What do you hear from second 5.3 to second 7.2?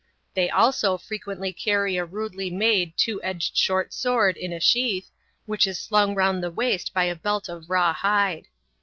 which is slung round the waist by a